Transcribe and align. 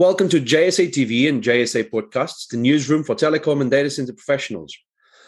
Welcome 0.00 0.30
to 0.30 0.40
JSA 0.40 0.88
TV 0.88 1.28
and 1.28 1.42
JSA 1.42 1.90
Podcasts, 1.90 2.48
the 2.48 2.56
newsroom 2.56 3.04
for 3.04 3.14
telecom 3.14 3.60
and 3.60 3.70
data 3.70 3.90
center 3.90 4.14
professionals. 4.14 4.74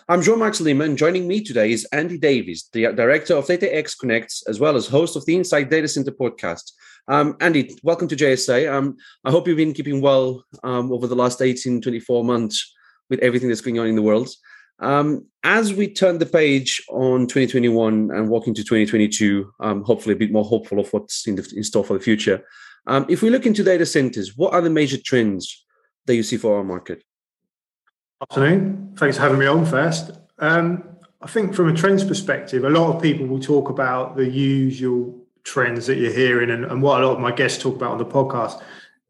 I'm 0.08 0.22
João 0.22 0.38
Marques 0.38 0.62
Lima, 0.62 0.84
and 0.84 0.96
joining 0.96 1.28
me 1.28 1.44
today 1.44 1.72
is 1.72 1.86
Andy 1.92 2.16
Davis, 2.16 2.70
the 2.72 2.84
director 2.94 3.36
of 3.36 3.44
DataX 3.44 3.98
Connects, 3.98 4.42
as 4.48 4.60
well 4.60 4.74
as 4.74 4.86
host 4.86 5.14
of 5.14 5.26
the 5.26 5.36
Inside 5.36 5.68
Data 5.68 5.86
Center 5.88 6.10
podcast. 6.10 6.72
Um, 7.06 7.36
Andy, 7.40 7.76
welcome 7.82 8.08
to 8.08 8.16
JSA. 8.16 8.72
Um, 8.72 8.96
I 9.26 9.30
hope 9.30 9.46
you've 9.46 9.58
been 9.58 9.74
keeping 9.74 10.00
well 10.00 10.42
um, 10.64 10.90
over 10.90 11.06
the 11.06 11.16
last 11.16 11.42
18, 11.42 11.82
24 11.82 12.24
months 12.24 12.74
with 13.10 13.20
everything 13.20 13.50
that's 13.50 13.60
going 13.60 13.78
on 13.78 13.88
in 13.88 13.94
the 13.94 14.00
world. 14.00 14.30
Um, 14.78 15.26
as 15.44 15.74
we 15.74 15.92
turn 15.92 16.16
the 16.16 16.24
page 16.24 16.82
on 16.88 17.26
2021 17.26 18.10
and 18.10 18.30
walk 18.30 18.46
into 18.46 18.62
2022, 18.62 19.52
um, 19.60 19.82
hopefully 19.82 20.14
a 20.14 20.18
bit 20.18 20.32
more 20.32 20.46
hopeful 20.46 20.80
of 20.80 20.90
what's 20.94 21.26
in, 21.26 21.34
the, 21.34 21.52
in 21.54 21.62
store 21.62 21.84
for 21.84 21.92
the 21.92 22.00
future, 22.02 22.42
um, 22.86 23.06
if 23.08 23.22
we 23.22 23.30
look 23.30 23.46
into 23.46 23.62
data 23.62 23.86
centers, 23.86 24.36
what 24.36 24.52
are 24.52 24.60
the 24.60 24.70
major 24.70 24.98
trends 25.02 25.64
that 26.06 26.14
you 26.14 26.22
see 26.22 26.36
for 26.36 26.56
our 26.56 26.64
market? 26.64 27.02
Afternoon. 28.20 28.94
Thanks 28.96 29.16
for 29.16 29.22
having 29.22 29.38
me 29.38 29.46
on 29.46 29.64
first. 29.66 30.10
Um, 30.38 30.84
I 31.20 31.28
think 31.28 31.54
from 31.54 31.68
a 31.68 31.74
trends 31.74 32.04
perspective, 32.04 32.64
a 32.64 32.70
lot 32.70 32.94
of 32.94 33.02
people 33.02 33.26
will 33.26 33.40
talk 33.40 33.68
about 33.68 34.16
the 34.16 34.28
usual 34.28 35.22
trends 35.44 35.86
that 35.86 35.96
you're 35.96 36.12
hearing 36.12 36.50
and, 36.50 36.64
and 36.64 36.82
what 36.82 37.00
a 37.00 37.06
lot 37.06 37.14
of 37.14 37.20
my 37.20 37.32
guests 37.32 37.62
talk 37.62 37.76
about 37.76 37.92
on 37.92 37.98
the 37.98 38.04
podcast. 38.04 38.60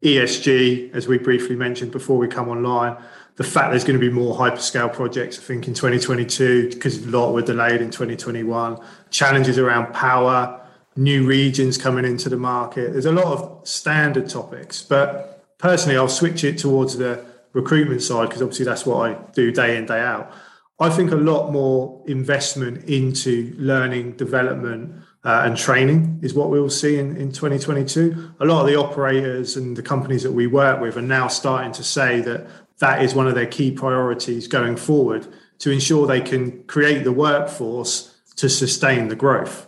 ESG, 0.03 0.93
as 0.93 1.07
we 1.07 1.17
briefly 1.17 1.55
mentioned 1.55 1.91
before 1.91 2.17
we 2.17 2.27
come 2.27 2.49
online, 2.49 2.97
the 3.35 3.43
fact 3.43 3.71
there's 3.71 3.83
going 3.83 3.99
to 3.99 4.05
be 4.05 4.13
more 4.13 4.35
hyperscale 4.35 4.93
projects, 4.93 5.39
I 5.39 5.41
think, 5.41 5.67
in 5.67 5.73
2022 5.73 6.69
because 6.69 7.03
a 7.03 7.09
lot 7.09 7.33
were 7.33 7.41
delayed 7.41 7.81
in 7.81 7.89
2021. 7.89 8.77
Challenges 9.09 9.57
around 9.57 9.93
power, 9.93 10.62
new 10.95 11.25
regions 11.25 11.77
coming 11.77 12.05
into 12.05 12.29
the 12.29 12.37
market. 12.37 12.93
There's 12.93 13.05
a 13.05 13.11
lot 13.11 13.25
of 13.25 13.67
standard 13.67 14.29
topics, 14.29 14.81
but 14.81 15.43
personally, 15.57 15.97
I'll 15.97 16.07
switch 16.07 16.43
it 16.43 16.57
towards 16.57 16.97
the 16.97 17.25
recruitment 17.53 18.01
side 18.01 18.29
because 18.29 18.41
obviously 18.41 18.65
that's 18.65 18.85
what 18.85 19.09
I 19.09 19.17
do 19.33 19.51
day 19.51 19.77
in, 19.77 19.85
day 19.85 19.99
out. 19.99 20.31
I 20.79 20.89
think 20.89 21.11
a 21.11 21.15
lot 21.15 21.51
more 21.51 22.03
investment 22.07 22.85
into 22.85 23.53
learning, 23.57 24.13
development, 24.13 25.03
uh, 25.23 25.43
and 25.45 25.55
training 25.55 26.19
is 26.21 26.33
what 26.33 26.49
we'll 26.49 26.69
see 26.69 26.97
in, 26.97 27.15
in 27.15 27.31
2022. 27.31 28.33
A 28.39 28.45
lot 28.45 28.61
of 28.61 28.67
the 28.67 28.75
operators 28.75 29.55
and 29.55 29.77
the 29.77 29.81
companies 29.81 30.23
that 30.23 30.31
we 30.31 30.47
work 30.47 30.81
with 30.81 30.97
are 30.97 31.01
now 31.01 31.27
starting 31.27 31.71
to 31.73 31.83
say 31.83 32.19
that 32.21 32.47
that 32.79 33.03
is 33.03 33.15
one 33.15 33.27
of 33.27 33.35
their 33.35 33.45
key 33.45 33.71
priorities 33.71 34.47
going 34.47 34.75
forward 34.75 35.27
to 35.59 35.71
ensure 35.71 36.05
they 36.05 36.19
can 36.19 36.63
create 36.63 37.03
the 37.03 37.11
workforce 37.11 38.19
to 38.35 38.49
sustain 38.49 39.07
the 39.07 39.15
growth. 39.15 39.67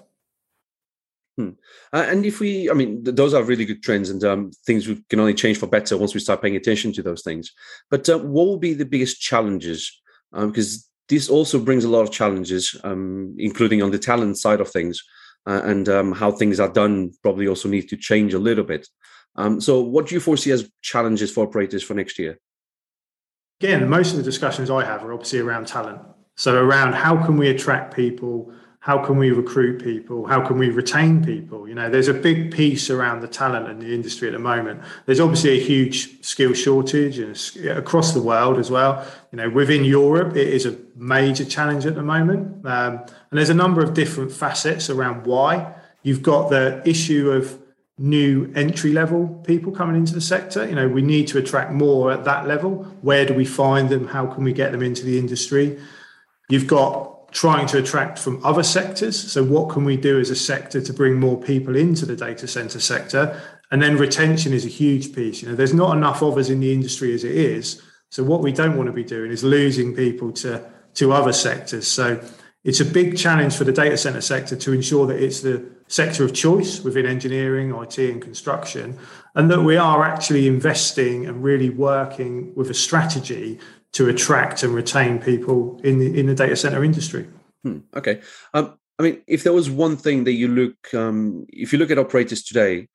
Uh, 1.96 2.06
and 2.10 2.26
if 2.26 2.42
we, 2.42 2.70
I 2.70 2.74
mean, 2.74 3.06
th- 3.06 3.16
those 3.16 3.34
are 3.34 3.42
really 3.42 3.64
good 3.64 3.82
trends, 3.82 4.10
and 4.10 4.22
um, 4.26 4.52
things 4.66 4.86
we 4.86 5.02
can 5.10 5.22
only 5.22 5.34
change 5.34 5.58
for 5.58 5.68
better 5.68 5.98
once 5.98 6.14
we 6.14 6.20
start 6.20 6.42
paying 6.42 6.58
attention 6.58 6.92
to 6.92 7.02
those 7.02 7.24
things. 7.24 7.54
But 7.90 8.10
uh, 8.10 8.20
what 8.20 8.48
will 8.48 8.58
be 8.58 8.74
the 8.74 8.84
biggest 8.84 9.22
challenges? 9.22 10.02
Um, 10.34 10.52
because 10.52 10.90
this 11.08 11.30
also 11.30 11.58
brings 11.58 11.86
a 11.86 11.90
lot 11.90 12.02
of 12.02 12.12
challenges, 12.12 12.76
um, 12.84 13.34
including 13.40 13.82
on 13.82 13.92
the 13.92 13.98
talent 13.98 14.38
side 14.38 14.60
of 14.60 14.70
things, 14.70 15.02
uh, 15.48 15.62
and 15.64 15.88
um, 15.88 16.12
how 16.12 16.32
things 16.32 16.60
are 16.60 16.68
done 16.68 17.14
probably 17.22 17.48
also 17.48 17.70
need 17.70 17.88
to 17.88 17.96
change 17.96 18.34
a 18.34 18.40
little 18.40 18.66
bit. 18.66 18.86
Um, 19.38 19.62
so, 19.62 19.80
what 19.80 20.08
do 20.08 20.16
you 20.16 20.20
foresee 20.20 20.52
as 20.52 20.70
challenges 20.82 21.32
for 21.32 21.48
operators 21.48 21.82
for 21.82 21.94
next 21.94 22.20
year? 22.20 22.38
Again, 23.62 23.88
most 23.88 24.12
of 24.12 24.18
the 24.18 24.24
discussions 24.24 24.70
I 24.70 24.84
have 24.84 25.02
are 25.06 25.14
obviously 25.14 25.40
around 25.40 25.68
talent. 25.68 26.02
So, 26.36 26.62
around 26.62 26.92
how 26.92 27.26
can 27.26 27.38
we 27.38 27.48
attract 27.48 27.96
people 27.96 28.52
how 28.86 29.04
can 29.04 29.18
we 29.18 29.32
recruit 29.32 29.84
people? 29.84 30.28
How 30.28 30.46
can 30.46 30.60
we 30.60 30.70
retain 30.70 31.26
people? 31.26 31.68
You 31.68 31.74
know 31.74 31.90
there's 31.90 32.08
a 32.08 32.14
big 32.14 32.52
piece 32.54 32.92
around 32.92 33.22
the 33.22 33.28
talent 33.28 33.68
in 33.68 33.80
the 33.80 33.92
industry 33.92 34.28
at 34.28 34.34
the 34.34 34.46
moment. 34.54 34.80
There's 35.08 35.20
obviously 35.20 35.60
a 35.60 35.64
huge 35.64 36.24
skill 36.24 36.54
shortage 36.54 37.18
across 37.66 38.14
the 38.14 38.22
world 38.22 38.60
as 38.60 38.70
well. 38.70 39.04
You 39.32 39.38
know 39.38 39.50
within 39.50 39.84
europe 39.86 40.36
it 40.36 40.50
is 40.50 40.68
a 40.68 40.78
major 40.96 41.44
challenge 41.44 41.88
at 41.88 41.96
the 41.96 42.04
moment. 42.04 42.64
Um, 42.64 43.00
and 43.00 43.40
there's 43.40 43.50
a 43.50 43.56
number 43.56 43.82
of 43.82 43.96
different 43.96 44.32
facets 44.32 44.88
around 44.88 45.26
why. 45.26 45.74
You've 46.04 46.22
got 46.22 46.52
the 46.52 46.88
issue 46.88 47.32
of 47.32 47.58
new 47.98 48.52
entry 48.56 48.94
level 48.94 49.42
people 49.48 49.72
coming 49.72 49.96
into 49.96 50.14
the 50.14 50.22
sector. 50.22 50.64
You 50.64 50.76
know 50.76 50.88
we 50.88 51.02
need 51.02 51.28
to 51.30 51.40
attract 51.40 51.72
more 51.72 52.12
at 52.12 52.24
that 52.26 52.46
level. 52.48 52.84
Where 53.02 53.26
do 53.26 53.34
we 53.34 53.46
find 53.46 53.90
them? 53.90 54.10
How 54.10 54.28
can 54.28 54.44
we 54.44 54.54
get 54.54 54.72
them 54.72 54.84
into 54.84 55.04
the 55.04 55.18
industry? 55.18 55.80
You've 56.50 56.68
got 56.68 57.15
trying 57.36 57.68
to 57.68 57.78
attract 57.78 58.18
from 58.18 58.44
other 58.46 58.64
sectors. 58.64 59.20
So, 59.20 59.44
what 59.44 59.70
can 59.70 59.84
we 59.84 59.98
do 59.98 60.20
as 60.20 60.30
a 60.30 60.36
sector 60.36 60.82
to 60.82 60.94
bring 60.94 61.20
more 61.20 61.40
people 61.40 61.76
into 61.76 62.06
the 62.06 62.16
data 62.16 62.48
center 62.48 62.80
sector? 62.80 63.40
And 63.72 63.82
then 63.82 63.98
retention 63.98 64.54
is 64.54 64.66
a 64.66 64.70
huge 64.70 65.14
piece. 65.14 65.42
You 65.42 65.50
know, 65.50 65.56
there's 65.56 65.74
not 65.74 65.98
enough 65.98 66.24
of 66.24 66.38
us 66.38 66.50
in 66.50 66.62
the 66.62 66.72
industry 66.72 67.14
as 67.14 67.26
it 67.26 67.36
is. 67.36 67.82
So, 68.10 68.24
what 68.24 68.42
we 68.42 68.54
don't 68.54 68.78
want 68.78 68.88
to 68.88 68.94
be 68.94 69.04
doing 69.04 69.32
is 69.32 69.44
losing 69.44 69.94
people 69.94 70.32
to 70.44 70.64
to 70.96 71.12
other 71.12 71.34
sectors. 71.34 71.90
So, 71.90 72.24
it's 72.64 72.80
a 72.80 72.86
big 72.86 73.18
challenge 73.18 73.56
for 73.58 73.66
the 73.66 73.74
data 73.74 73.98
center 73.98 74.22
sector 74.22 74.56
to 74.56 74.72
ensure 74.72 75.06
that 75.06 75.22
it's 75.22 75.42
the 75.42 75.64
sector 75.88 76.24
of 76.24 76.34
choice 76.34 76.80
within 76.80 77.06
engineering, 77.06 77.76
IT, 77.76 78.00
and 78.00 78.22
construction, 78.22 78.98
and 79.36 79.52
that 79.52 79.62
we 79.62 79.76
are 79.76 80.06
actually 80.06 80.48
investing 80.48 81.28
and 81.28 81.44
really 81.44 81.70
working 81.70 82.56
with 82.56 82.70
a 82.70 82.74
strategy 82.74 83.60
to 83.96 84.10
attract 84.10 84.62
and 84.62 84.74
retain 84.74 85.20
people 85.20 85.80
in 85.84 86.00
the 86.00 86.20
in 86.20 86.28
the 86.28 86.36
data 86.36 86.56
center 86.56 86.84
industry. 86.84 87.28
Hmm, 87.64 87.80
okay, 87.96 88.22
um, 88.54 88.78
I 89.00 89.04
mean, 89.04 89.22
if 89.28 89.44
there 89.44 89.54
was 89.54 89.70
one 89.70 89.98
thing 89.98 90.26
that 90.26 90.34
you 90.34 90.48
look, 90.48 90.94
um, 90.94 91.46
if 91.50 91.72
you 91.74 91.80
look 91.80 91.92
at 91.92 91.98
operators 91.98 92.44
today, 92.44 92.88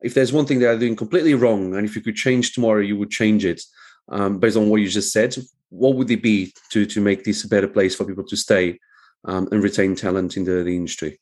if 0.00 0.14
there's 0.14 0.32
one 0.32 0.46
thing 0.46 0.58
they 0.58 0.66
are 0.66 0.78
doing 0.78 0.96
completely 0.96 1.34
wrong, 1.34 1.74
and 1.74 1.86
if 1.86 1.94
you 1.94 2.02
could 2.02 2.16
change 2.16 2.52
tomorrow, 2.52 2.80
you 2.80 2.96
would 2.96 3.10
change 3.10 3.44
it 3.44 3.62
um, 4.08 4.38
based 4.38 4.56
on 4.56 4.68
what 4.68 4.80
you 4.80 4.88
just 4.88 5.12
said. 5.12 5.36
What 5.68 5.94
would 5.96 6.10
it 6.10 6.22
be 6.22 6.52
to 6.72 6.86
to 6.86 7.00
make 7.00 7.24
this 7.24 7.44
a 7.44 7.48
better 7.48 7.68
place 7.68 7.94
for 7.94 8.04
people 8.04 8.24
to 8.24 8.36
stay 8.36 8.78
um, 9.24 9.48
and 9.52 9.62
retain 9.62 9.94
talent 9.94 10.36
in 10.36 10.44
the, 10.44 10.64
the 10.64 10.76
industry? 10.76 11.18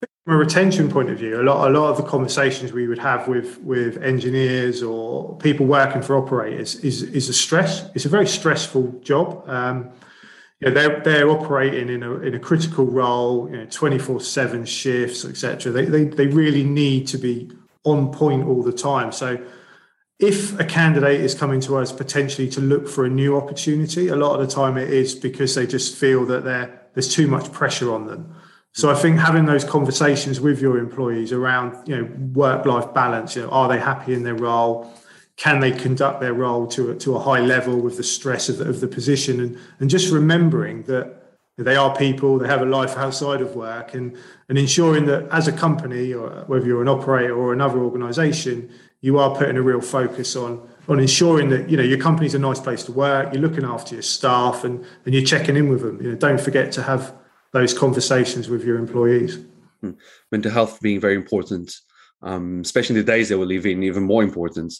From 0.00 0.34
a 0.34 0.36
retention 0.36 0.90
point 0.90 1.08
of 1.08 1.18
view, 1.18 1.40
a 1.40 1.42
lot 1.42 1.70
a 1.70 1.72
lot 1.72 1.90
of 1.90 1.96
the 1.96 2.02
conversations 2.02 2.72
we 2.72 2.86
would 2.86 2.98
have 2.98 3.28
with 3.28 3.58
with 3.62 3.96
engineers 4.02 4.82
or 4.82 5.36
people 5.38 5.64
working 5.64 6.02
for 6.02 6.16
operators 6.16 6.76
is 6.76 7.02
is 7.02 7.28
a 7.28 7.32
stress. 7.32 7.88
It's 7.94 8.04
a 8.04 8.10
very 8.10 8.26
stressful 8.26 9.00
job. 9.02 9.48
Um, 9.48 9.90
they're 10.60 11.00
they're 11.00 11.30
operating 11.30 11.88
in 11.88 12.02
a 12.02 12.12
in 12.18 12.34
a 12.34 12.38
critical 12.38 12.84
role, 12.84 13.48
you 13.50 13.56
know, 13.56 13.66
twenty 13.70 13.98
four 13.98 14.20
seven 14.20 14.64
shifts, 14.66 15.24
etc. 15.24 15.72
They, 15.72 15.86
they 15.86 16.04
they 16.04 16.26
really 16.26 16.64
need 16.64 17.06
to 17.08 17.18
be 17.18 17.50
on 17.84 18.12
point 18.12 18.46
all 18.46 18.62
the 18.62 18.72
time. 18.72 19.12
So 19.12 19.42
if 20.18 20.58
a 20.58 20.64
candidate 20.64 21.20
is 21.20 21.34
coming 21.34 21.60
to 21.60 21.76
us 21.76 21.92
potentially 21.92 22.48
to 22.50 22.60
look 22.60 22.88
for 22.88 23.04
a 23.04 23.08
new 23.08 23.36
opportunity, 23.36 24.08
a 24.08 24.16
lot 24.16 24.38
of 24.38 24.46
the 24.46 24.52
time 24.52 24.76
it 24.76 24.90
is 24.90 25.14
because 25.14 25.54
they 25.54 25.66
just 25.66 25.96
feel 25.96 26.26
that 26.26 26.44
there's 26.92 27.14
too 27.14 27.28
much 27.28 27.52
pressure 27.52 27.94
on 27.94 28.06
them. 28.06 28.34
So 28.78 28.88
I 28.88 28.94
think 28.94 29.18
having 29.18 29.44
those 29.44 29.64
conversations 29.64 30.40
with 30.40 30.60
your 30.60 30.78
employees 30.78 31.32
around, 31.32 31.88
you 31.88 31.96
know, 31.96 32.08
work-life 32.32 32.94
balance, 32.94 33.34
you 33.34 33.42
know, 33.42 33.48
are 33.48 33.68
they 33.68 33.80
happy 33.80 34.14
in 34.14 34.22
their 34.22 34.36
role? 34.36 34.94
Can 35.36 35.58
they 35.58 35.72
conduct 35.72 36.20
their 36.20 36.32
role 36.32 36.68
to 36.68 36.92
a, 36.92 36.94
to 36.98 37.16
a 37.16 37.18
high 37.18 37.40
level 37.40 37.80
with 37.80 37.96
the 37.96 38.04
stress 38.04 38.48
of 38.48 38.58
the, 38.58 38.68
of 38.68 38.78
the 38.78 38.86
position? 38.86 39.40
And, 39.40 39.58
and 39.80 39.90
just 39.90 40.12
remembering 40.12 40.84
that 40.84 41.38
they 41.56 41.74
are 41.74 41.92
people, 41.96 42.38
they 42.38 42.46
have 42.46 42.62
a 42.62 42.66
life 42.66 42.96
outside 42.96 43.40
of 43.40 43.56
work 43.56 43.94
and, 43.94 44.16
and 44.48 44.56
ensuring 44.56 45.06
that 45.06 45.28
as 45.32 45.48
a 45.48 45.52
company, 45.52 46.14
or 46.14 46.44
whether 46.46 46.64
you're 46.64 46.80
an 46.80 46.86
operator 46.86 47.34
or 47.34 47.52
another 47.52 47.80
organization, 47.80 48.70
you 49.00 49.18
are 49.18 49.34
putting 49.34 49.56
a 49.56 49.62
real 49.62 49.80
focus 49.80 50.36
on 50.36 50.68
on 50.88 51.00
ensuring 51.00 51.48
that 51.50 51.68
you 51.68 51.76
know 51.76 51.82
your 51.82 51.98
company's 51.98 52.34
a 52.34 52.38
nice 52.38 52.60
place 52.60 52.84
to 52.84 52.92
work, 52.92 53.32
you're 53.32 53.42
looking 53.42 53.64
after 53.64 53.94
your 53.96 54.02
staff 54.02 54.64
and, 54.64 54.84
and 55.04 55.14
you're 55.14 55.24
checking 55.24 55.56
in 55.56 55.68
with 55.68 55.82
them. 55.82 56.00
You 56.00 56.12
know, 56.12 56.16
don't 56.16 56.40
forget 56.40 56.72
to 56.72 56.82
have 56.84 57.12
those 57.52 57.76
conversations 57.76 58.48
with 58.48 58.64
your 58.64 58.78
employees. 58.78 59.38
Hmm. 59.80 59.92
Mental 60.32 60.50
health 60.50 60.80
being 60.80 61.00
very 61.00 61.14
important, 61.14 61.74
um, 62.22 62.60
especially 62.60 62.98
in 62.98 63.04
the 63.04 63.12
days 63.12 63.28
that 63.28 63.38
we 63.38 63.46
live 63.46 63.66
in, 63.66 63.82
even 63.82 64.02
more 64.02 64.22
important 64.22 64.74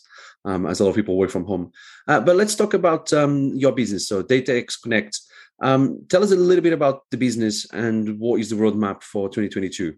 um, 0.45 0.67
as 0.67 0.81
a 0.81 0.85
lot 0.85 0.91
of 0.91 0.97
people 0.97 1.17
work 1.17 1.31
from 1.31 1.45
home. 1.45 1.73
Uh, 2.07 2.21
but 2.21 2.37
let's 2.37 2.55
talk 2.55 2.75
about 2.75 3.13
um, 3.13 3.53
your 3.55 3.73
business. 3.73 4.09
So, 4.09 4.23
DataX 4.23 4.81
Connect. 4.83 5.19
Um, 5.61 6.05
tell 6.09 6.23
us 6.23 6.31
a 6.31 6.37
little 6.37 6.63
bit 6.63 6.73
about 6.73 7.03
the 7.11 7.17
business 7.17 7.69
and 7.73 8.19
what 8.19 8.41
is 8.41 8.51
the 8.51 8.57
roadmap 8.57 9.03
for 9.03 9.29
2022. 9.29 9.95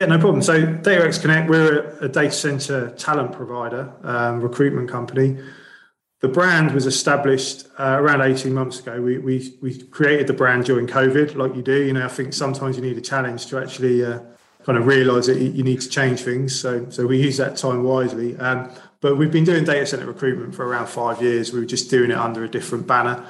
Yeah, 0.00 0.06
no 0.08 0.18
problem. 0.18 0.42
So, 0.42 0.60
DataX 0.60 1.20
Connect, 1.20 1.48
we're 1.48 1.98
a, 2.00 2.04
a 2.04 2.08
data 2.08 2.32
center 2.32 2.90
talent 2.90 3.32
provider, 3.32 3.92
um, 4.02 4.40
recruitment 4.40 4.88
company 4.88 5.38
the 6.22 6.28
brand 6.28 6.70
was 6.70 6.86
established 6.86 7.66
uh, 7.80 7.96
around 7.98 8.22
18 8.22 8.54
months 8.54 8.78
ago. 8.78 9.02
We, 9.02 9.18
we, 9.18 9.58
we 9.60 9.82
created 9.82 10.28
the 10.28 10.32
brand 10.32 10.64
during 10.64 10.86
COVID, 10.86 11.34
like 11.34 11.56
you 11.56 11.62
do. 11.62 11.82
You 11.84 11.92
know, 11.92 12.04
I 12.04 12.08
think 12.08 12.32
sometimes 12.32 12.76
you 12.76 12.82
need 12.82 12.96
a 12.96 13.00
challenge 13.00 13.46
to 13.46 13.58
actually 13.58 14.04
uh, 14.04 14.20
kind 14.64 14.78
of 14.78 14.86
realize 14.86 15.26
that 15.26 15.38
you 15.38 15.64
need 15.64 15.80
to 15.80 15.88
change 15.88 16.20
things. 16.20 16.58
So, 16.58 16.88
so 16.90 17.08
we 17.08 17.20
use 17.20 17.38
that 17.38 17.56
time 17.56 17.82
wisely. 17.82 18.36
Um, 18.36 18.70
but 19.00 19.16
we've 19.16 19.32
been 19.32 19.42
doing 19.42 19.64
data 19.64 19.84
center 19.84 20.06
recruitment 20.06 20.54
for 20.54 20.64
around 20.64 20.86
five 20.86 21.20
years. 21.20 21.52
We 21.52 21.58
were 21.58 21.66
just 21.66 21.90
doing 21.90 22.12
it 22.12 22.16
under 22.16 22.44
a 22.44 22.48
different 22.48 22.86
banner. 22.86 23.26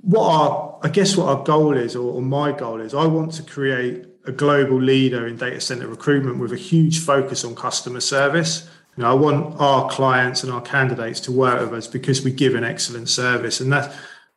What 0.00 0.26
our, 0.26 0.80
I 0.82 0.88
guess, 0.88 1.16
what 1.16 1.28
our 1.28 1.44
goal 1.44 1.76
is, 1.76 1.94
or, 1.94 2.14
or 2.14 2.22
my 2.22 2.50
goal 2.50 2.80
is, 2.80 2.92
I 2.92 3.06
want 3.06 3.34
to 3.34 3.44
create 3.44 4.04
a 4.24 4.32
global 4.32 4.82
leader 4.82 5.28
in 5.28 5.36
data 5.36 5.60
center 5.60 5.86
recruitment 5.86 6.40
with 6.40 6.52
a 6.52 6.56
huge 6.56 6.98
focus 6.98 7.44
on 7.44 7.54
customer 7.54 8.00
service 8.00 8.68
You 9.00 9.06
know, 9.06 9.12
I 9.12 9.14
want 9.14 9.58
our 9.58 9.88
clients 9.88 10.44
and 10.44 10.52
our 10.52 10.60
candidates 10.60 11.20
to 11.20 11.32
work 11.32 11.58
with 11.58 11.72
us 11.72 11.86
because 11.86 12.22
we 12.22 12.32
give 12.32 12.54
an 12.54 12.64
excellent 12.64 13.08
service, 13.08 13.58
and 13.58 13.72
that's 13.72 13.96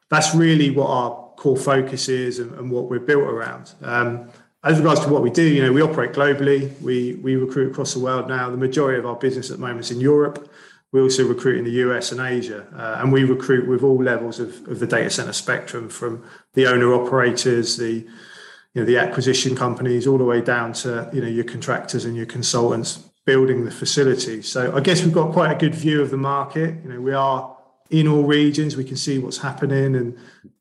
that's 0.09 0.33
really 0.33 0.69
what 0.69 0.87
our 0.87 1.11
core 1.35 1.57
focus 1.57 2.07
is 2.07 2.39
and, 2.39 2.53
and 2.53 2.71
what 2.71 2.89
we're 2.89 3.01
built 3.01 3.23
around. 3.23 3.73
Um, 3.81 4.29
as 4.63 4.77
regards 4.77 5.01
to 5.01 5.09
what 5.09 5.21
we 5.21 5.31
do, 5.31 5.43
you 5.43 5.61
know, 5.61 5.73
we 5.73 5.81
operate 5.81 6.13
globally. 6.13 6.79
We 6.79 7.15
we 7.15 7.35
recruit 7.35 7.71
across 7.71 7.93
the 7.93 7.99
world 7.99 8.29
now. 8.29 8.49
The 8.51 8.55
majority 8.55 8.97
of 8.97 9.05
our 9.05 9.17
business 9.17 9.51
at 9.51 9.57
the 9.57 9.61
moment 9.61 9.81
is 9.81 9.91
in 9.91 9.99
Europe. 9.99 10.49
We 10.93 11.01
also 11.01 11.27
recruit 11.27 11.57
in 11.57 11.65
the 11.65 11.83
US 11.85 12.13
and 12.13 12.21
Asia, 12.21 12.65
uh, 12.73 13.01
and 13.01 13.11
we 13.11 13.25
recruit 13.25 13.67
with 13.67 13.83
all 13.83 14.01
levels 14.01 14.39
of, 14.39 14.65
of 14.69 14.79
the 14.79 14.87
data 14.87 15.09
center 15.09 15.33
spectrum, 15.33 15.89
from 15.89 16.23
the 16.53 16.67
owner 16.67 16.93
operators, 16.93 17.75
the 17.75 17.95
you 17.95 18.75
know 18.75 18.85
the 18.85 18.97
acquisition 18.97 19.57
companies, 19.57 20.07
all 20.07 20.17
the 20.17 20.23
way 20.23 20.39
down 20.39 20.71
to 20.83 21.09
you 21.11 21.19
know 21.19 21.27
your 21.27 21.43
contractors 21.43 22.05
and 22.05 22.15
your 22.15 22.27
consultants 22.27 23.09
building 23.25 23.65
the 23.65 23.71
facility. 23.71 24.41
So 24.41 24.75
I 24.75 24.81
guess 24.81 25.03
we've 25.03 25.13
got 25.13 25.31
quite 25.31 25.51
a 25.51 25.55
good 25.55 25.75
view 25.75 26.01
of 26.01 26.11
the 26.11 26.17
market. 26.17 26.75
You 26.83 26.93
know, 26.93 27.01
we 27.01 27.13
are 27.13 27.55
in 27.89 28.07
all 28.07 28.23
regions. 28.23 28.75
We 28.75 28.83
can 28.83 28.97
see 28.97 29.19
what's 29.19 29.37
happening, 29.37 29.95
and 29.95 30.17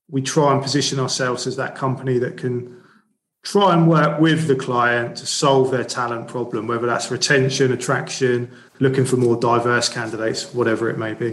we 0.09 0.23
try 0.23 0.53
and 0.53 0.63
position 0.63 1.01
ourselves 1.01 1.47
as 1.47 1.57
that 1.57 1.75
company 1.75 2.19
that 2.19 2.37
can 2.37 2.83
try 3.45 3.75
and 3.75 3.89
work 3.89 4.21
with 4.21 4.47
the 4.47 4.55
client 4.55 5.17
to 5.17 5.27
solve 5.27 5.73
their 5.73 5.85
talent 5.85 6.29
problem, 6.29 6.69
whether 6.69 6.87
that's 6.87 7.11
retention, 7.11 7.73
attraction, 7.73 8.49
looking 8.79 9.05
for 9.05 9.17
more 9.17 9.37
diverse 9.37 9.89
candidates, 9.89 10.55
whatever 10.55 10.89
it 10.89 10.99
may 10.99 11.13
be. 11.13 11.33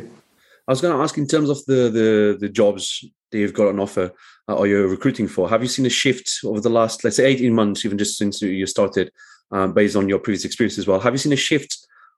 I 0.68 0.72
was 0.72 0.82
going 0.82 0.96
to 0.96 1.04
ask 1.04 1.18
in 1.18 1.28
terms 1.28 1.50
of 1.50 1.64
the 1.66 1.90
the, 1.90 2.38
the 2.40 2.50
jobs 2.50 3.06
that 3.32 3.38
you've 3.38 3.54
got 3.54 3.68
on 3.68 3.80
offer 3.80 4.12
uh, 4.48 4.56
or 4.56 4.66
you're 4.68 4.88
recruiting 4.88 5.28
for, 5.28 5.48
have 5.50 5.62
you 5.62 5.68
seen 5.68 5.86
a 5.86 5.90
shift 5.90 6.40
over 6.44 6.60
the 6.60 6.70
last, 6.70 7.04
let's 7.04 7.18
say, 7.18 7.26
18 7.26 7.54
months, 7.54 7.86
even 7.86 7.98
just 7.98 8.18
since 8.18 8.42
you 8.42 8.66
started, 8.66 9.12
um, 9.52 9.74
based 9.74 9.96
on 9.96 10.10
your 10.10 10.20
previous 10.20 10.46
experience 10.46 10.78
as 10.78 10.88
well? 10.88 11.00
Have 11.00 11.14
you 11.14 11.18
seen 11.18 11.34
a 11.34 11.38
shift 11.38 11.78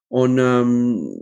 on 0.10 0.40
um, 0.40 1.18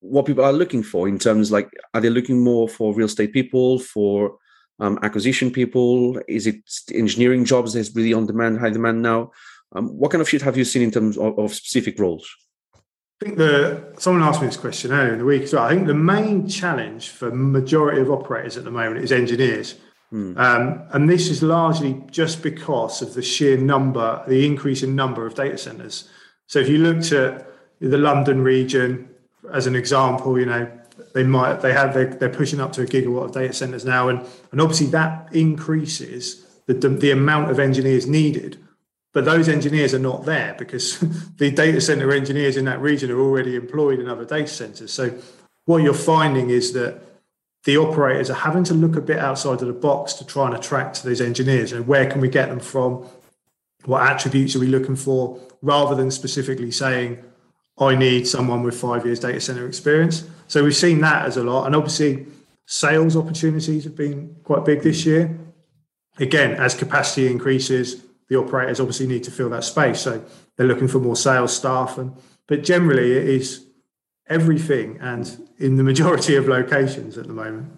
what 0.00 0.26
people 0.26 0.44
are 0.44 0.52
looking 0.52 0.82
for 0.82 1.08
in 1.08 1.18
terms 1.18 1.52
like, 1.52 1.70
are 1.94 2.00
they 2.00 2.10
looking 2.10 2.42
more 2.42 2.68
for 2.68 2.94
real 2.94 3.06
estate 3.06 3.32
people, 3.32 3.78
for 3.78 4.38
um, 4.80 4.98
acquisition 5.02 5.50
people? 5.50 6.20
Is 6.28 6.46
it 6.46 6.62
engineering 6.92 7.44
jobs 7.44 7.72
that's 7.72 7.94
really 7.94 8.12
on 8.12 8.26
demand, 8.26 8.58
high 8.58 8.70
demand 8.70 9.02
now? 9.02 9.32
Um, 9.74 9.88
what 9.88 10.10
kind 10.10 10.22
of 10.22 10.28
shift 10.28 10.44
have 10.44 10.56
you 10.56 10.64
seen 10.64 10.82
in 10.82 10.90
terms 10.90 11.18
of, 11.18 11.38
of 11.38 11.54
specific 11.54 11.98
roles? 11.98 12.28
I 12.74 13.24
think 13.24 13.38
the 13.38 13.94
someone 13.98 14.22
asked 14.22 14.42
me 14.42 14.46
this 14.46 14.58
question 14.58 14.92
earlier 14.92 15.14
in 15.14 15.18
the 15.18 15.24
week 15.24 15.42
as 15.42 15.54
well. 15.54 15.64
I 15.64 15.70
think 15.70 15.86
the 15.86 15.94
main 15.94 16.46
challenge 16.48 17.08
for 17.08 17.30
majority 17.30 18.00
of 18.02 18.10
operators 18.10 18.58
at 18.58 18.64
the 18.64 18.70
moment 18.70 19.02
is 19.02 19.10
engineers, 19.10 19.76
mm. 20.12 20.36
um, 20.38 20.82
and 20.92 21.08
this 21.08 21.28
is 21.28 21.42
largely 21.42 22.02
just 22.10 22.42
because 22.42 23.02
of 23.02 23.14
the 23.14 23.22
sheer 23.22 23.56
number, 23.56 24.22
the 24.26 24.46
increase 24.46 24.82
in 24.82 24.94
number 24.94 25.26
of 25.26 25.34
data 25.34 25.58
centers. 25.58 26.08
So 26.46 26.58
if 26.58 26.68
you 26.68 26.78
looked 26.78 27.12
at 27.12 27.46
the 27.80 27.98
London 27.98 28.42
region 28.42 29.08
as 29.52 29.66
an 29.66 29.76
example, 29.76 30.38
you 30.38 30.46
know 30.46 30.70
they 31.14 31.24
might 31.24 31.60
they 31.60 31.72
have 31.72 31.94
they're, 31.94 32.14
they're 32.14 32.28
pushing 32.28 32.60
up 32.60 32.72
to 32.72 32.82
a 32.82 32.86
gigawatt 32.86 33.26
of 33.26 33.32
data 33.32 33.52
centers 33.52 33.84
now, 33.84 34.08
and 34.08 34.24
and 34.52 34.60
obviously 34.60 34.86
that 34.88 35.28
increases 35.32 36.46
the 36.66 36.74
the 36.74 37.10
amount 37.10 37.50
of 37.50 37.58
engineers 37.58 38.06
needed. 38.06 38.58
But 39.12 39.24
those 39.24 39.48
engineers 39.48 39.94
are 39.94 39.98
not 39.98 40.26
there 40.26 40.54
because 40.58 40.98
the 41.38 41.50
data 41.50 41.80
center 41.80 42.12
engineers 42.12 42.58
in 42.58 42.66
that 42.66 42.82
region 42.82 43.10
are 43.10 43.18
already 43.18 43.56
employed 43.56 43.98
in 43.98 44.08
other 44.08 44.26
data 44.26 44.46
centers. 44.46 44.92
So 44.92 45.18
what 45.64 45.82
you're 45.82 45.94
finding 45.94 46.50
is 46.50 46.74
that 46.74 47.00
the 47.66 47.76
operators 47.76 48.30
are 48.30 48.34
having 48.34 48.62
to 48.62 48.74
look 48.74 48.94
a 48.94 49.00
bit 49.00 49.18
outside 49.18 49.60
of 49.60 49.66
the 49.66 49.72
box 49.72 50.12
to 50.14 50.24
try 50.24 50.46
and 50.46 50.54
attract 50.54 51.02
those 51.02 51.20
engineers. 51.20 51.72
And 51.72 51.84
where 51.86 52.08
can 52.08 52.20
we 52.20 52.28
get 52.28 52.48
them 52.48 52.60
from? 52.60 53.04
What 53.84 54.08
attributes 54.08 54.54
are 54.54 54.60
we 54.60 54.68
looking 54.68 54.94
for? 54.94 55.40
Rather 55.62 55.96
than 55.96 56.12
specifically 56.12 56.70
saying, 56.70 57.22
I 57.76 57.96
need 57.96 58.28
someone 58.28 58.62
with 58.62 58.78
five 58.78 59.04
years 59.04 59.18
data 59.18 59.40
center 59.40 59.66
experience. 59.66 60.28
So 60.46 60.62
we've 60.62 60.76
seen 60.76 61.00
that 61.00 61.26
as 61.26 61.36
a 61.38 61.42
lot. 61.42 61.66
And 61.66 61.74
obviously, 61.74 62.26
sales 62.66 63.16
opportunities 63.16 63.82
have 63.82 63.96
been 63.96 64.36
quite 64.44 64.64
big 64.64 64.82
this 64.82 65.04
year. 65.04 65.36
Again, 66.20 66.52
as 66.52 66.72
capacity 66.72 67.26
increases, 67.26 68.04
the 68.28 68.36
operators 68.36 68.78
obviously 68.78 69.08
need 69.08 69.24
to 69.24 69.32
fill 69.32 69.50
that 69.50 69.64
space. 69.64 70.00
So 70.00 70.24
they're 70.54 70.68
looking 70.68 70.88
for 70.88 71.00
more 71.00 71.16
sales 71.16 71.54
staff. 71.56 71.98
And 71.98 72.16
but 72.46 72.62
generally 72.62 73.10
it 73.10 73.28
is 73.28 73.65
everything 74.28 74.98
and 75.00 75.48
in 75.58 75.76
the 75.76 75.82
majority 75.82 76.36
of 76.36 76.48
locations 76.48 77.16
at 77.18 77.26
the 77.26 77.32
moment. 77.32 77.72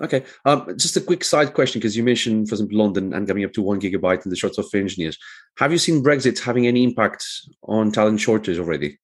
Okay. 0.00 0.24
Um, 0.44 0.66
just 0.76 0.96
a 0.96 1.00
quick 1.00 1.24
side 1.24 1.54
question 1.54 1.80
because 1.80 1.96
you 1.96 2.04
mentioned, 2.04 2.48
for 2.48 2.54
example, 2.54 2.78
London 2.78 3.12
and 3.12 3.26
coming 3.26 3.44
up 3.44 3.52
to 3.54 3.62
one 3.62 3.80
gigabyte 3.80 4.24
in 4.24 4.30
the 4.30 4.36
shorts 4.36 4.58
of 4.58 4.66
engineers. 4.72 5.18
Have 5.58 5.72
you 5.72 5.78
seen 5.78 6.04
Brexit 6.04 6.38
having 6.38 6.66
any 6.66 6.84
impact 6.84 7.24
on 7.64 7.90
talent 7.90 8.20
shortage 8.20 8.58
already? 8.58 8.98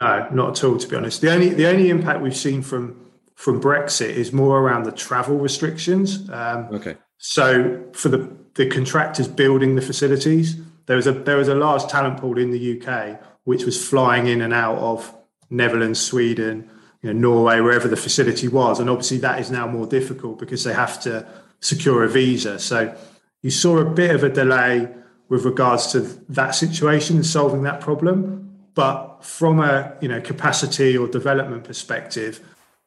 No, 0.00 0.28
not 0.32 0.58
at 0.58 0.64
all. 0.64 0.76
To 0.76 0.88
be 0.88 0.96
honest, 0.96 1.20
the 1.20 1.32
only 1.32 1.48
the 1.48 1.66
only 1.66 1.90
impact 1.90 2.20
we've 2.20 2.36
seen 2.36 2.62
from 2.62 3.10
from 3.34 3.60
Brexit 3.60 4.10
is 4.10 4.32
more 4.32 4.60
around 4.60 4.84
the 4.84 4.92
travel 4.92 5.38
restrictions. 5.38 6.28
Um, 6.30 6.68
okay. 6.72 6.96
So 7.18 7.84
for 7.94 8.10
the 8.10 8.30
the 8.54 8.68
contractors 8.68 9.28
building 9.28 9.74
the 9.74 9.82
facilities. 9.82 10.56
There 10.86 10.96
was 10.96 11.06
a 11.06 11.12
there 11.12 11.36
was 11.36 11.48
a 11.48 11.54
large 11.54 11.86
talent 11.86 12.20
pool 12.20 12.38
in 12.38 12.50
the 12.50 12.80
UK 12.80 13.20
which 13.44 13.64
was 13.64 13.86
flying 13.86 14.26
in 14.26 14.40
and 14.40 14.54
out 14.54 14.78
of 14.78 15.14
Netherlands, 15.54 16.00
Sweden, 16.00 16.70
you 17.02 17.12
know, 17.12 17.18
Norway, 17.18 17.60
wherever 17.60 17.88
the 17.88 17.96
facility 17.96 18.48
was, 18.48 18.80
and 18.80 18.88
obviously 18.88 19.18
that 19.18 19.38
is 19.38 19.50
now 19.50 19.66
more 19.66 19.86
difficult 19.86 20.38
because 20.38 20.64
they 20.64 20.72
have 20.72 21.00
to 21.02 21.26
secure 21.60 22.04
a 22.04 22.08
visa. 22.08 22.58
So 22.58 22.96
you 23.42 23.50
saw 23.50 23.78
a 23.78 23.84
bit 23.84 24.14
of 24.14 24.24
a 24.24 24.28
delay 24.28 24.88
with 25.28 25.44
regards 25.44 25.92
to 25.92 26.00
that 26.28 26.54
situation 26.54 27.16
and 27.16 27.26
solving 27.26 27.62
that 27.62 27.80
problem. 27.80 28.40
But 28.74 29.24
from 29.24 29.60
a 29.60 29.96
you 30.00 30.08
know 30.08 30.20
capacity 30.20 30.96
or 30.96 31.06
development 31.06 31.64
perspective, 31.64 32.40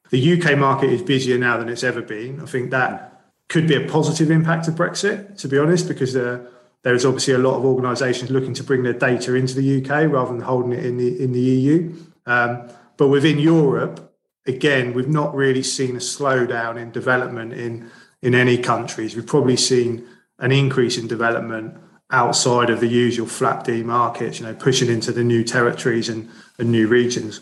the 0.10 0.34
UK 0.34 0.58
market 0.58 0.90
is 0.90 1.02
busier 1.02 1.38
now 1.38 1.58
than 1.58 1.70
it's 1.70 1.84
ever 1.84 2.02
been. 2.02 2.42
I 2.42 2.46
think 2.46 2.72
that 2.72 3.22
could 3.50 3.68
be 3.68 3.75
a 3.75 3.88
positive 3.88 4.30
impact 4.30 4.68
of 4.68 4.75
Brexit, 4.75 5.38
to 5.40 5.48
be 5.48 5.58
honest, 5.58 5.88
because 5.88 6.16
uh, 6.16 6.46
there 6.84 6.94
is 6.94 7.06
obviously 7.06 7.34
a 7.34 7.38
lot 7.38 7.56
of 7.56 7.66
organisations 7.66 8.30
looking 8.30 8.54
to 8.56 8.63
bring 8.63 8.84
their 8.84 8.94
data 8.94 9.36
into 9.36 9.56
the 9.56 9.81
UK 9.81 10.12
rather 10.12 10.31
than 10.31 10.42
holding 10.42 10.74
it 10.74 10.86
in 10.86 10.98
the 10.98 11.24
in 11.24 11.31
the 11.31 11.40
EU. 11.40 11.94
Um, 12.27 12.69
but 12.97 13.07
within 13.07 13.39
Europe, 13.39 14.13
again, 14.45 14.94
we've 14.94 15.07
not 15.07 15.33
really 15.33 15.63
seen 15.63 15.95
a 15.95 16.00
slowdown 16.00 16.79
in 16.79 16.91
development 16.91 17.53
in 17.53 17.89
in 18.21 18.35
any 18.35 18.57
countries. 18.57 19.15
We've 19.15 19.25
probably 19.25 19.57
seen 19.57 20.07
an 20.39 20.51
increase 20.51 20.97
in 20.97 21.07
development 21.07 21.77
outside 22.12 22.69
of 22.69 22.79
the 22.79 22.88
usual 22.88 23.27
FLAP-D 23.27 23.84
markets, 23.84 24.39
you 24.39 24.46
know, 24.46 24.53
pushing 24.53 24.89
into 24.89 25.12
the 25.12 25.24
new 25.24 25.43
territories 25.43 26.10
and, 26.10 26.29
and 26.57 26.72
new 26.72 26.88
regions. 26.88 27.41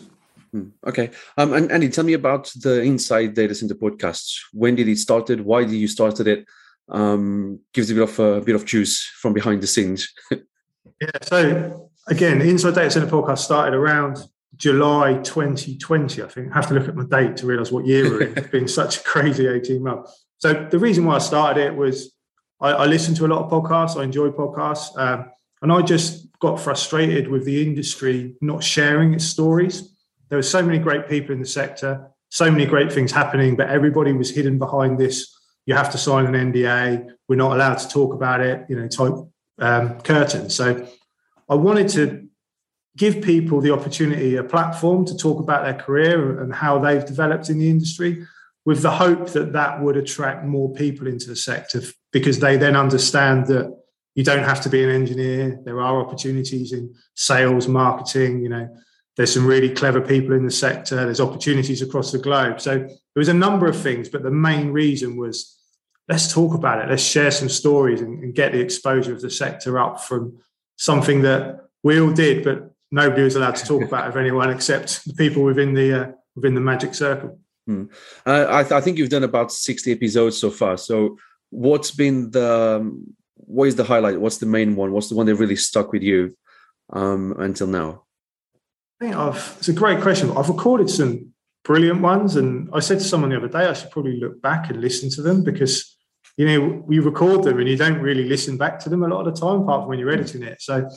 Hmm, 0.52 0.68
okay. 0.86 1.10
Um, 1.38 1.52
and 1.52 1.70
Andy, 1.70 1.88
tell 1.88 2.04
me 2.04 2.14
about 2.14 2.52
the 2.56 2.82
Inside 2.82 3.34
Data 3.34 3.54
Center 3.54 3.74
podcast. 3.74 4.38
When 4.52 4.74
did 4.74 4.88
it 4.88 4.98
started? 4.98 5.40
Why 5.40 5.64
did 5.64 5.74
you 5.74 5.88
started 5.88 6.26
it? 6.26 6.46
Um, 6.88 7.60
gives 7.72 7.90
a 7.90 7.94
bit 7.94 8.02
of 8.04 8.18
a 8.18 8.40
bit 8.40 8.54
of 8.54 8.64
juice 8.64 9.04
from 9.20 9.32
behind 9.32 9.60
the 9.60 9.66
scenes. 9.66 10.12
yeah. 10.30 11.10
So 11.22 11.90
again, 12.06 12.40
Inside 12.40 12.76
Data 12.76 12.90
Center 12.90 13.08
podcast 13.08 13.38
started 13.38 13.74
around 13.74 14.18
July 14.56 15.14
2020. 15.22 16.22
I 16.22 16.26
think 16.28 16.52
I 16.52 16.54
have 16.54 16.68
to 16.68 16.74
look 16.74 16.88
at 16.88 16.96
my 16.96 17.04
date 17.04 17.36
to 17.38 17.46
realize 17.46 17.72
what 17.72 17.86
year 17.86 18.04
we're 18.04 18.22
in. 18.22 18.34
It's 18.38 18.48
been 18.48 18.68
such 18.68 18.98
a 18.98 19.02
crazy 19.02 19.46
18 19.46 19.82
months. 19.82 20.26
So 20.38 20.66
the 20.70 20.78
reason 20.78 21.04
why 21.04 21.16
I 21.16 21.18
started 21.18 21.64
it 21.64 21.74
was 21.74 22.14
I, 22.60 22.70
I 22.70 22.86
listen 22.86 23.14
to 23.16 23.26
a 23.26 23.28
lot 23.28 23.44
of 23.44 23.50
podcasts. 23.50 23.98
I 23.98 24.04
enjoy 24.04 24.28
podcasts. 24.28 24.96
Um, 24.98 25.30
and 25.62 25.72
I 25.72 25.82
just 25.82 26.26
got 26.38 26.60
frustrated 26.60 27.28
with 27.28 27.44
the 27.44 27.62
industry 27.62 28.34
not 28.40 28.62
sharing 28.62 29.14
its 29.14 29.24
stories. 29.24 29.94
There 30.28 30.38
were 30.38 30.42
so 30.42 30.62
many 30.62 30.78
great 30.78 31.08
people 31.08 31.32
in 31.32 31.40
the 31.40 31.46
sector, 31.46 32.10
so 32.30 32.50
many 32.50 32.66
great 32.66 32.92
things 32.92 33.12
happening, 33.12 33.56
but 33.56 33.68
everybody 33.68 34.12
was 34.12 34.30
hidden 34.30 34.58
behind 34.58 34.98
this. 34.98 35.34
You 35.64 35.74
have 35.74 35.90
to 35.92 35.98
sign 35.98 36.26
an 36.32 36.52
NDA. 36.52 37.10
We're 37.28 37.36
not 37.36 37.52
allowed 37.52 37.78
to 37.78 37.88
talk 37.88 38.14
about 38.14 38.40
it, 38.40 38.66
you 38.68 38.76
know, 38.76 38.88
type 38.88 39.14
um, 39.58 40.00
curtain. 40.00 40.50
So 40.50 40.86
I 41.48 41.54
wanted 41.54 41.88
to 41.90 42.28
give 42.96 43.22
people 43.22 43.60
the 43.60 43.72
opportunity, 43.72 44.36
a 44.36 44.42
platform 44.42 45.04
to 45.04 45.16
talk 45.16 45.38
about 45.38 45.64
their 45.64 45.74
career 45.74 46.40
and 46.40 46.52
how 46.52 46.78
they've 46.78 47.04
developed 47.04 47.50
in 47.50 47.58
the 47.58 47.70
industry 47.70 48.26
with 48.64 48.82
the 48.82 48.90
hope 48.90 49.30
that 49.30 49.52
that 49.52 49.80
would 49.80 49.96
attract 49.96 50.44
more 50.44 50.72
people 50.74 51.06
into 51.06 51.28
the 51.28 51.36
sector 51.36 51.80
because 52.12 52.40
they 52.40 52.56
then 52.56 52.74
understand 52.74 53.46
that 53.46 53.72
you 54.14 54.24
don't 54.24 54.44
have 54.44 54.60
to 54.62 54.70
be 54.70 54.82
an 54.82 54.90
engineer. 54.90 55.60
There 55.64 55.80
are 55.80 56.00
opportunities 56.00 56.72
in 56.72 56.94
sales, 57.14 57.68
marketing, 57.68 58.42
you 58.42 58.48
know, 58.48 58.68
there's 59.16 59.32
some 59.32 59.46
really 59.46 59.70
clever 59.70 60.00
people 60.00 60.34
in 60.34 60.44
the 60.44 60.50
sector. 60.50 60.96
There's 60.96 61.20
opportunities 61.20 61.80
across 61.80 62.12
the 62.12 62.18
globe. 62.18 62.60
So 62.60 62.78
there 62.78 62.90
was 63.14 63.28
a 63.28 63.34
number 63.34 63.66
of 63.66 63.76
things, 63.76 64.08
but 64.08 64.22
the 64.22 64.30
main 64.30 64.72
reason 64.72 65.16
was 65.16 65.58
let's 66.08 66.32
talk 66.32 66.54
about 66.54 66.82
it. 66.82 66.90
Let's 66.90 67.02
share 67.02 67.30
some 67.30 67.48
stories 67.48 68.00
and, 68.00 68.22
and 68.22 68.34
get 68.34 68.52
the 68.52 68.60
exposure 68.60 69.12
of 69.12 69.22
the 69.22 69.30
sector 69.30 69.78
up 69.78 70.02
from 70.02 70.38
something 70.76 71.22
that 71.22 71.68
we 71.82 72.00
all 72.00 72.12
did, 72.12 72.44
but 72.44 72.74
nobody 72.96 73.22
was 73.22 73.36
allowed 73.36 73.54
to 73.56 73.64
talk 73.64 73.82
about 73.82 74.08
of 74.08 74.16
anyone 74.16 74.50
except 74.50 75.04
the 75.04 75.14
people 75.14 75.44
within 75.44 75.74
the 75.74 76.00
uh, 76.00 76.12
within 76.34 76.54
the 76.54 76.60
magic 76.60 76.94
circle. 76.94 77.38
Hmm. 77.66 77.84
Uh, 78.24 78.46
I, 78.48 78.62
th- 78.62 78.72
I, 78.72 78.80
think 78.80 78.96
you've 78.96 79.10
done 79.10 79.24
about 79.24 79.50
60 79.50 79.90
episodes 79.90 80.38
so 80.38 80.50
far. 80.50 80.76
So 80.76 81.18
what's 81.50 81.90
been 81.90 82.30
the 82.30 82.78
um, 82.80 83.14
what 83.34 83.68
is 83.68 83.76
the 83.76 83.84
highlight? 83.84 84.20
What's 84.20 84.38
the 84.38 84.46
main 84.46 84.76
one? 84.76 84.92
What's 84.92 85.08
the 85.08 85.14
one 85.14 85.26
that 85.26 85.36
really 85.36 85.56
stuck 85.56 85.92
with 85.92 86.02
you 86.02 86.36
um, 86.90 87.34
until 87.38 87.66
now? 87.66 88.04
I 89.00 89.04
think 89.04 89.16
I've, 89.16 89.56
it's 89.58 89.68
a 89.68 89.72
great 89.72 90.00
question. 90.00 90.36
I've 90.36 90.48
recorded 90.48 90.88
some 90.88 91.34
brilliant 91.66 92.00
ones. 92.00 92.36
And 92.36 92.70
I 92.72 92.80
said 92.80 92.98
to 92.98 93.04
someone 93.04 93.30
the 93.30 93.36
other 93.36 93.48
day, 93.48 93.66
I 93.66 93.72
should 93.72 93.90
probably 93.90 94.18
look 94.18 94.40
back 94.40 94.70
and 94.70 94.80
listen 94.80 95.10
to 95.10 95.22
them 95.22 95.42
because, 95.42 95.96
you 96.36 96.46
know, 96.46 96.82
we 96.86 97.00
record 97.00 97.42
them 97.42 97.58
and 97.58 97.68
you 97.68 97.76
don't 97.76 98.00
really 98.00 98.24
listen 98.24 98.56
back 98.56 98.78
to 98.80 98.88
them 98.88 99.02
a 99.02 99.08
lot 99.08 99.26
of 99.26 99.34
the 99.34 99.40
time, 99.40 99.62
apart 99.62 99.82
from 99.82 99.88
when 99.88 99.98
you're 99.98 100.12
editing 100.12 100.44
it. 100.44 100.62
So 100.62 100.88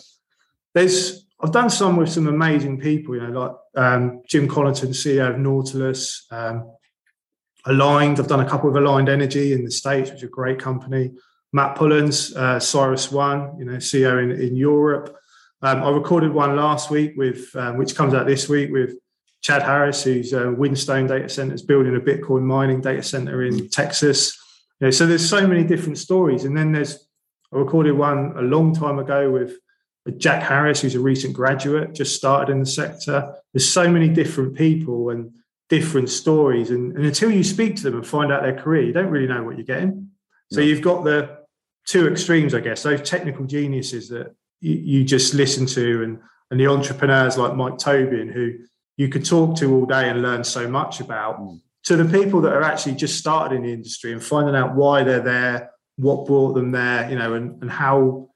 there's, 0.73 1.25
I've 1.41 1.51
done 1.51 1.69
some 1.69 1.95
with 1.95 2.09
some 2.09 2.27
amazing 2.27 2.79
people, 2.79 3.15
you 3.15 3.21
know, 3.21 3.39
like 3.39 3.51
um, 3.75 4.21
Jim 4.27 4.47
Connaughton, 4.47 4.89
CEO 4.89 5.29
of 5.29 5.39
Nautilus, 5.39 6.25
um, 6.31 6.71
Aligned. 7.65 8.19
I've 8.19 8.27
done 8.27 8.41
a 8.41 8.49
couple 8.49 8.69
of 8.69 8.75
Aligned 8.75 9.09
Energy 9.09 9.53
in 9.53 9.63
the 9.63 9.71
States, 9.71 10.09
which 10.09 10.19
is 10.19 10.23
a 10.23 10.27
great 10.27 10.59
company. 10.59 11.11
Matt 11.53 11.75
Pullens, 11.75 12.35
uh, 12.35 12.57
CyrusOne, 12.57 13.57
you 13.57 13.65
know, 13.65 13.77
CEO 13.77 14.21
in, 14.21 14.31
in 14.31 14.55
Europe. 14.55 15.15
Um, 15.61 15.83
I 15.83 15.89
recorded 15.89 16.33
one 16.33 16.55
last 16.55 16.89
week 16.89 17.13
with, 17.15 17.53
um, 17.55 17.77
which 17.77 17.95
comes 17.95 18.13
out 18.13 18.27
this 18.27 18.47
week 18.47 18.71
with 18.71 18.95
Chad 19.41 19.61
Harris, 19.61 20.03
who's 20.03 20.33
uh, 20.33 20.45
Whinstone 20.45 21.07
Data 21.07 21.29
Centers 21.29 21.61
building 21.61 21.95
a 21.95 21.99
Bitcoin 21.99 22.43
mining 22.43 22.81
data 22.81 23.03
center 23.03 23.43
in 23.43 23.69
Texas. 23.69 24.37
You 24.79 24.87
know, 24.87 24.91
so 24.91 25.05
there's 25.05 25.27
so 25.27 25.47
many 25.47 25.63
different 25.63 25.97
stories. 25.97 26.43
And 26.43 26.57
then 26.57 26.71
there's, 26.71 27.07
I 27.53 27.57
recorded 27.57 27.93
one 27.93 28.33
a 28.37 28.41
long 28.41 28.73
time 28.73 28.99
ago 28.99 29.31
with 29.31 29.57
Jack 30.11 30.43
Harris, 30.43 30.81
who's 30.81 30.95
a 30.95 30.99
recent 30.99 31.33
graduate, 31.33 31.93
just 31.93 32.15
started 32.15 32.51
in 32.51 32.59
the 32.59 32.65
sector. 32.65 33.33
There's 33.53 33.71
so 33.71 33.89
many 33.89 34.09
different 34.09 34.55
people 34.55 35.09
and 35.09 35.31
different 35.69 36.09
stories. 36.09 36.71
And, 36.71 36.95
and 36.95 37.05
until 37.05 37.31
you 37.31 37.43
speak 37.43 37.75
to 37.77 37.83
them 37.83 37.95
and 37.95 38.05
find 38.05 38.31
out 38.31 38.41
their 38.41 38.57
career, 38.57 38.83
you 38.83 38.93
don't 38.93 39.09
really 39.09 39.27
know 39.27 39.43
what 39.43 39.57
you're 39.57 39.65
getting. 39.65 40.11
So 40.51 40.59
no. 40.59 40.65
you've 40.65 40.81
got 40.81 41.03
the 41.03 41.39
two 41.85 42.07
extremes, 42.07 42.53
I 42.53 42.59
guess, 42.59 42.83
those 42.83 43.07
technical 43.07 43.45
geniuses 43.45 44.09
that 44.09 44.35
you, 44.61 44.73
you 44.73 45.03
just 45.03 45.33
listen 45.33 45.65
to 45.67 46.03
and, 46.03 46.19
and 46.51 46.59
the 46.59 46.67
entrepreneurs 46.67 47.37
like 47.37 47.55
Mike 47.55 47.77
Tobin, 47.77 48.29
who 48.29 48.53
you 48.97 49.09
could 49.09 49.25
talk 49.25 49.57
to 49.57 49.73
all 49.73 49.85
day 49.85 50.09
and 50.09 50.21
learn 50.21 50.43
so 50.43 50.67
much 50.67 50.99
about, 50.99 51.39
mm. 51.39 51.61
to 51.83 51.95
the 51.95 52.19
people 52.19 52.41
that 52.41 52.53
are 52.53 52.63
actually 52.63 52.95
just 52.95 53.17
started 53.17 53.55
in 53.55 53.63
the 53.63 53.71
industry 53.71 54.11
and 54.11 54.23
finding 54.23 54.55
out 54.55 54.75
why 54.75 55.03
they're 55.03 55.19
there, 55.21 55.71
what 55.97 56.25
brought 56.25 56.53
them 56.53 56.71
there, 56.71 57.09
you 57.09 57.15
know, 57.15 57.33
and, 57.33 57.61
and 57.61 57.71
how, 57.71 58.29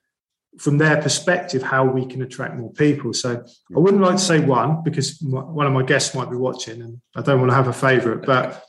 from 0.59 0.77
their 0.77 1.01
perspective, 1.01 1.63
how 1.63 1.85
we 1.85 2.05
can 2.05 2.21
attract 2.21 2.55
more 2.55 2.71
people. 2.73 3.13
So 3.13 3.43
I 3.75 3.79
wouldn't 3.79 4.01
like 4.01 4.17
to 4.17 4.21
say 4.21 4.39
one 4.39 4.83
because 4.83 5.19
one 5.21 5.65
of 5.65 5.73
my 5.73 5.83
guests 5.83 6.13
might 6.13 6.29
be 6.29 6.37
watching 6.37 6.81
and 6.81 7.01
I 7.15 7.21
don't 7.21 7.39
want 7.39 7.51
to 7.51 7.55
have 7.55 7.67
a 7.67 7.73
favorite, 7.73 8.25
but 8.25 8.63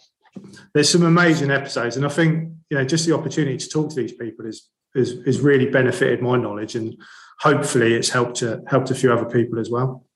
there's 0.73 0.91
some 0.91 1.05
amazing 1.05 1.51
episodes. 1.51 1.97
And 1.97 2.07
I 2.07 2.09
think, 2.09 2.53
you 2.71 2.79
know, 2.79 2.85
just 2.85 3.07
the 3.07 3.15
opportunity 3.15 3.59
to 3.59 3.69
talk 3.69 3.91
to 3.91 3.97
these 3.97 4.13
people 4.13 4.47
is, 4.47 4.69
is, 4.95 5.13
is 5.27 5.41
really 5.41 5.67
benefited 5.67 6.23
my 6.23 6.37
knowledge 6.37 6.75
and 6.75 6.97
hopefully 7.41 7.95
it's 7.95 8.09
helped 8.09 8.37
to 8.37 8.63
helped 8.67 8.91
a 8.91 8.95
few 8.95 9.13
other 9.13 9.27
people 9.27 9.59
as 9.59 9.71
well. 9.71 10.07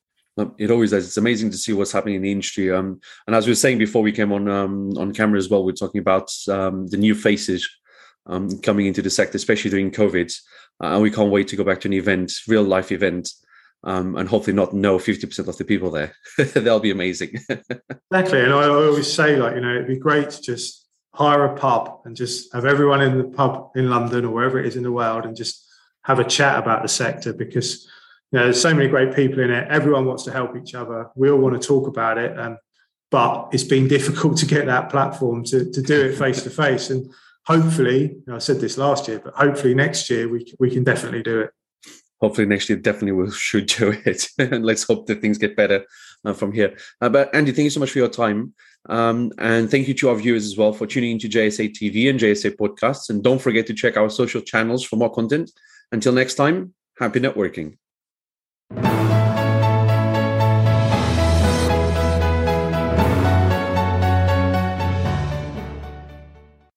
It 0.56 0.70
always 0.70 0.92
does. 0.92 1.04
It's 1.04 1.16
amazing 1.16 1.50
to 1.50 1.56
see 1.56 1.72
what's 1.72 1.90
happening 1.90 2.14
in 2.14 2.22
the 2.22 2.30
industry. 2.30 2.72
Um, 2.72 3.00
and 3.26 3.34
as 3.34 3.46
we 3.46 3.50
were 3.50 3.56
saying 3.56 3.78
before 3.78 4.02
we 4.02 4.12
came 4.12 4.32
on 4.32 4.48
um, 4.48 4.96
on 4.96 5.12
camera 5.12 5.37
as 5.37 5.48
well, 5.48 5.64
we're 5.64 5.72
talking 5.72 6.00
about 6.00 6.32
um, 6.48 6.87
the 6.87 6.96
new 6.96 7.14
faces 7.14 7.68
um, 8.26 8.60
coming 8.60 8.87
into 8.87 9.02
the 9.02 9.10
sector, 9.10 9.37
especially 9.37 9.70
during 9.70 9.90
COVID. 9.90 10.32
Uh, 10.82 10.94
and 10.94 11.02
we 11.02 11.11
can't 11.11 11.30
wait 11.30 11.49
to 11.49 11.56
go 11.56 11.64
back 11.64 11.80
to 11.80 11.88
an 11.88 11.94
event, 11.94 12.32
real 12.47 12.62
life 12.62 12.92
event, 12.92 13.30
um, 13.85 14.16
and 14.16 14.28
hopefully 14.28 14.54
not 14.54 14.73
know 14.73 14.99
50% 14.99 15.49
of 15.49 15.56
the 15.56 15.64
people 15.64 15.90
there. 15.90 16.14
That'll 16.38 16.80
be 16.80 16.90
amazing. 16.90 17.30
exactly. 17.49 18.42
And 18.42 18.52
I 18.52 18.68
always 18.68 19.12
say, 19.12 19.37
like, 19.37 19.54
you 19.54 19.61
know, 19.61 19.75
it'd 19.75 19.87
be 19.87 19.99
great 19.99 20.30
to 20.30 20.42
just 20.42 20.87
hire 21.14 21.44
a 21.44 21.56
pub 21.56 22.00
and 22.04 22.16
just 22.16 22.52
have 22.52 22.64
everyone 22.64 23.00
in 23.00 23.18
the 23.18 23.25
pub 23.25 23.70
in 23.75 23.90
London 23.90 24.25
or 24.25 24.32
wherever 24.32 24.58
it 24.58 24.66
is 24.66 24.76
in 24.76 24.82
the 24.82 24.92
world 24.92 25.25
and 25.25 25.37
just 25.37 25.66
have 26.04 26.20
a 26.20 26.25
chat 26.25 26.58
about 26.58 26.82
the 26.82 26.88
sector 26.88 27.32
because 27.32 27.88
you 28.30 28.38
know, 28.38 28.44
there's 28.44 28.61
so 28.61 28.75
many 28.75 28.88
great 28.88 29.14
people 29.14 29.40
in 29.40 29.50
it. 29.50 29.66
Everyone 29.68 30.04
wants 30.04 30.25
to 30.25 30.32
help 30.32 30.56
each 30.56 30.75
other. 30.75 31.11
We 31.16 31.30
all 31.30 31.38
want 31.38 31.61
to 31.61 31.66
talk 31.66 31.88
about 31.88 32.18
it. 32.18 32.38
Um, 32.38 32.58
but 33.11 33.49
it's 33.52 33.64
been 33.64 33.88
difficult 33.97 34.37
to 34.38 34.47
get 34.47 34.66
that 34.66 34.90
platform 34.90 35.44
to, 35.44 35.70
to 35.70 35.82
do 35.82 36.06
it 36.06 36.16
face 36.16 36.42
to 36.42 36.50
face. 36.50 36.90
And 36.90 37.11
hopefully, 37.49 38.14
I 38.31 38.38
said 38.38 38.61
this 38.61 38.76
last 38.76 39.09
year, 39.09 39.21
but 39.25 39.35
hopefully 39.35 39.75
next 39.75 40.11
year 40.11 40.28
we, 40.28 40.52
we 40.61 40.71
can 40.71 40.85
definitely 40.85 41.23
do 41.23 41.40
it. 41.40 41.50
Hopefully 42.21 42.47
next 42.47 42.69
year 42.69 42.78
definitely 42.78 43.12
we 43.12 43.31
should 43.31 43.67
do 43.67 43.95
it. 44.05 44.28
and 44.38 44.64
let's 44.64 44.83
hope 44.83 45.07
that 45.07 45.21
things 45.21 45.38
get 45.38 45.57
better 45.57 45.85
uh, 46.25 46.35
from 46.35 46.52
here. 46.52 46.76
Uh, 47.00 47.09
but 47.09 47.35
Andy, 47.35 47.52
thank 47.52 47.64
you 47.64 47.71
so 47.71 47.81
much 47.81 47.90
for 47.90 47.99
your 47.99 48.09
time. 48.09 48.55
Um, 48.90 49.33
and 49.38 49.71
thank 49.71 49.88
you 49.88 49.95
to 49.95 50.11
our 50.11 50.17
viewers 50.17 50.45
as 50.45 50.57
well 50.57 50.73
for 50.73 50.87
tuning 50.87 51.12
into 51.12 51.28
JSA 51.28 51.71
TV 51.71 52.11
and 52.11 52.21
JSA 52.21 52.57
podcasts. 52.57 53.09
And 53.09 53.25
don't 53.25 53.40
forget 53.40 53.67
to 53.69 53.75
check 53.75 53.97
our 53.97 54.11
social 54.11 54.43
channels 54.43 54.85
for 54.85 54.97
more 54.97 55.12
content. 55.12 55.50
Until 55.90 56.12
next 56.12 56.35
time, 56.35 56.75
happy 56.99 57.21
networking 57.21 57.76